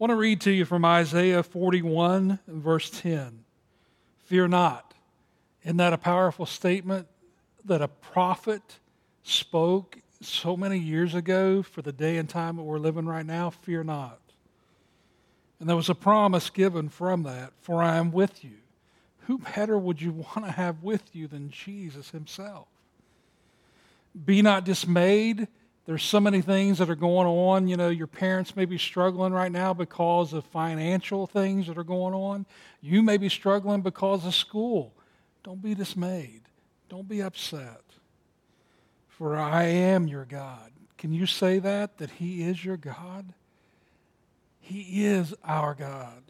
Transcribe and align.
want 0.00 0.10
to 0.12 0.16
read 0.16 0.40
to 0.40 0.50
you 0.50 0.64
from 0.64 0.82
Isaiah 0.82 1.42
41, 1.42 2.38
verse 2.48 2.88
10. 2.88 3.44
Fear 4.24 4.48
not. 4.48 4.94
Isn't 5.62 5.76
that 5.76 5.92
a 5.92 5.98
powerful 5.98 6.46
statement 6.46 7.06
that 7.66 7.82
a 7.82 7.88
prophet 7.88 8.62
spoke 9.24 9.98
so 10.22 10.56
many 10.56 10.78
years 10.78 11.14
ago 11.14 11.62
for 11.62 11.82
the 11.82 11.92
day 11.92 12.16
and 12.16 12.30
time 12.30 12.56
that 12.56 12.62
we're 12.62 12.78
living 12.78 13.04
right 13.04 13.26
now? 13.26 13.50
Fear 13.50 13.84
not. 13.84 14.18
And 15.60 15.68
there 15.68 15.76
was 15.76 15.90
a 15.90 15.94
promise 15.94 16.48
given 16.48 16.88
from 16.88 17.24
that, 17.24 17.52
for 17.60 17.82
I 17.82 17.98
am 17.98 18.10
with 18.10 18.42
you. 18.42 18.56
Who 19.26 19.36
better 19.36 19.76
would 19.76 20.00
you 20.00 20.12
want 20.12 20.46
to 20.46 20.52
have 20.52 20.82
with 20.82 21.14
you 21.14 21.26
than 21.26 21.50
Jesus 21.50 22.08
himself? 22.08 22.68
Be 24.24 24.40
not 24.40 24.64
dismayed. 24.64 25.46
There's 25.86 26.02
so 26.02 26.20
many 26.20 26.40
things 26.40 26.78
that 26.78 26.90
are 26.90 26.94
going 26.94 27.26
on. 27.26 27.66
You 27.66 27.76
know, 27.76 27.88
your 27.88 28.06
parents 28.06 28.54
may 28.54 28.64
be 28.64 28.78
struggling 28.78 29.32
right 29.32 29.50
now 29.50 29.74
because 29.74 30.32
of 30.32 30.44
financial 30.44 31.26
things 31.26 31.66
that 31.66 31.78
are 31.78 31.84
going 31.84 32.14
on. 32.14 32.46
You 32.80 33.02
may 33.02 33.16
be 33.16 33.28
struggling 33.28 33.80
because 33.80 34.24
of 34.24 34.34
school. 34.34 34.94
Don't 35.42 35.62
be 35.62 35.74
dismayed. 35.74 36.42
Don't 36.88 37.08
be 37.08 37.22
upset. 37.22 37.82
For 39.08 39.36
I 39.36 39.64
am 39.64 40.06
your 40.06 40.24
God. 40.24 40.70
Can 40.98 41.12
you 41.12 41.26
say 41.26 41.58
that? 41.58 41.98
That 41.98 42.10
He 42.10 42.42
is 42.42 42.64
your 42.64 42.76
God? 42.76 43.32
He 44.60 45.04
is 45.04 45.34
our 45.42 45.74
God. 45.74 46.22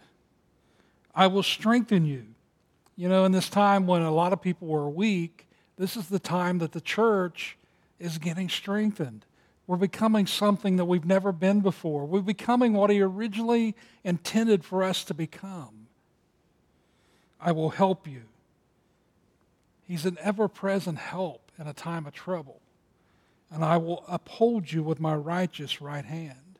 I 1.14 1.27
will 1.27 1.42
strengthen 1.42 2.06
you. 2.06 2.27
You 2.97 3.09
know, 3.09 3.25
in 3.25 3.33
this 3.33 3.48
time 3.48 3.87
when 3.87 4.03
a 4.03 4.12
lot 4.12 4.33
of 4.33 4.41
people 4.41 4.69
were 4.69 4.89
weak, 4.89 5.48
this 5.77 5.97
is 5.97 6.09
the 6.09 6.19
time 6.19 6.59
that 6.59 6.73
the 6.73 6.80
church 6.80 7.59
is 7.98 8.19
getting 8.19 8.48
strengthened. 8.48 9.25
We're 9.70 9.77
becoming 9.77 10.27
something 10.27 10.79
that 10.79 10.87
we've 10.87 11.05
never 11.05 11.30
been 11.30 11.60
before. 11.60 12.05
We're 12.05 12.23
becoming 12.23 12.73
what 12.73 12.91
He 12.91 13.01
originally 13.01 13.77
intended 14.02 14.65
for 14.65 14.83
us 14.83 15.05
to 15.05 15.15
become. 15.15 15.86
I 17.41 17.53
will 17.53 17.70
help 17.70 18.08
you. 18.08 18.22
He's 19.86 20.05
an 20.06 20.19
ever 20.20 20.48
present 20.48 20.98
help 20.98 21.53
in 21.56 21.69
a 21.69 21.72
time 21.72 22.05
of 22.08 22.12
trouble. 22.12 22.61
And 23.48 23.64
I 23.64 23.77
will 23.77 24.03
uphold 24.08 24.72
you 24.72 24.83
with 24.83 24.98
my 24.98 25.14
righteous 25.14 25.80
right 25.80 26.05
hand. 26.05 26.58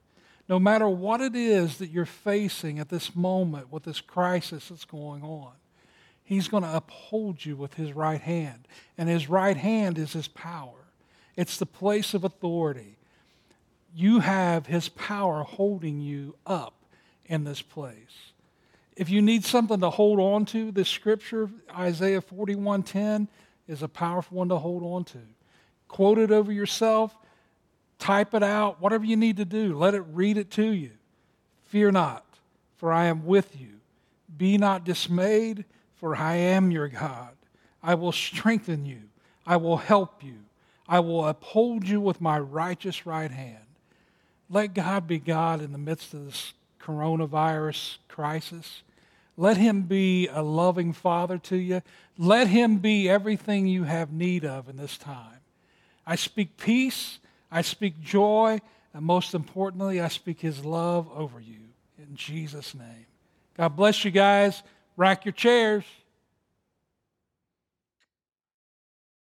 No 0.49 0.61
matter 0.61 0.89
what 0.89 1.21
it 1.21 1.35
is 1.35 1.79
that 1.79 1.91
you're 1.91 2.07
facing 2.07 2.79
at 2.79 2.91
this 2.91 3.17
moment 3.17 3.73
with 3.73 3.83
this 3.83 4.01
crisis 4.01 4.69
that's 4.69 4.85
going 4.85 5.25
on, 5.25 5.55
He's 6.23 6.47
going 6.47 6.63
to 6.63 6.77
uphold 6.77 7.45
you 7.45 7.57
with 7.57 7.75
His 7.75 7.93
right 7.93 8.21
hand. 8.21 8.69
And 8.97 9.09
His 9.09 9.29
right 9.29 9.57
hand 9.57 9.99
is 9.99 10.13
His 10.13 10.29
power, 10.29 10.87
it's 11.35 11.57
the 11.57 11.67
place 11.67 12.15
of 12.15 12.23
authority. 12.23 12.99
You 13.95 14.21
have 14.21 14.67
His 14.67 14.89
power 14.89 15.43
holding 15.43 16.01
you 16.01 16.37
up 16.47 16.75
in 17.27 17.45
this 17.45 17.63
place. 17.63 18.33
If 18.97 19.09
you 19.09 19.23
need 19.23 19.45
something 19.45 19.81
to 19.81 19.91
hold 19.91 20.19
on 20.19 20.45
to, 20.47 20.71
this 20.73 20.89
scripture, 20.89 21.51
Isaiah 21.77 22.21
41:10, 22.21 23.29
is 23.67 23.83
a 23.83 23.89
powerful 23.89 24.39
one 24.39 24.49
to 24.49 24.59
hold 24.59 24.83
on 24.83 25.05
to. 25.05 25.19
Quote 25.89 26.19
it 26.19 26.31
over 26.31 26.53
yourself 26.53 27.17
Type 28.01 28.33
it 28.33 28.43
out, 28.43 28.81
whatever 28.81 29.05
you 29.05 29.15
need 29.15 29.37
to 29.37 29.45
do. 29.45 29.77
Let 29.77 29.95
it 29.95 30.03
read 30.13 30.39
it 30.39 30.51
to 30.53 30.65
you. 30.65 30.91
Fear 31.67 31.93
not, 31.93 32.25
for 32.79 32.93
I 32.93 33.05
am 33.05 33.27
with 33.27 33.61
you. 33.61 33.69
Be 34.39 34.57
not 34.57 34.85
dismayed, 34.85 35.67
for 35.97 36.17
I 36.17 36.37
am 36.37 36.71
your 36.71 36.89
God. 36.89 37.37
I 37.83 37.95
will 37.95 38.11
strengthen 38.11 38.87
you. 38.87 39.03
I 39.47 39.59
will 39.59 39.77
help 39.77 40.25
you. 40.25 40.39
I 40.89 41.01
will 41.01 41.27
uphold 41.27 41.87
you 41.87 42.01
with 42.01 42.23
my 42.23 42.39
righteous 42.39 43.05
right 43.05 43.31
hand. 43.31 43.59
Let 44.51 44.75
God 44.75 45.07
be 45.07 45.19
God 45.19 45.63
in 45.63 45.71
the 45.71 45.79
midst 45.79 46.13
of 46.13 46.27
this 46.27 46.55
coronavirus 46.83 47.99
crisis. 48.09 48.83
Let 49.37 49.57
Him 49.57 49.83
be 49.83 50.27
a 50.27 50.43
loving 50.43 50.93
Father 50.93 51.39
to 51.39 51.57
you. 51.57 51.83
Let 52.19 52.49
Him 52.49 52.79
be 52.79 53.09
everything 53.09 53.69
you 53.69 53.85
have 53.85 54.13
need 54.13 54.45
of 54.45 54.69
in 54.69 54.77
this 54.77 54.99
time. 54.99 55.39
I 56.05 56.17
speak 56.17 56.57
peace. 56.57 57.21
I 57.51 57.63
speak 57.63 58.01
joy, 58.01 58.61
and 58.93 59.05
most 59.05 59.35
importantly, 59.35 60.01
I 60.01 60.09
speak 60.09 60.41
His 60.41 60.65
love 60.65 61.09
over 61.15 61.41
you 61.41 61.61
in 61.99 62.17
Jesus' 62.17 62.75
name. 62.75 63.07
God 63.57 63.77
bless 63.77 64.05
you 64.05 64.11
guys. 64.11 64.63
Rack 64.97 65.25
your 65.25 65.33
chairs. 65.33 65.85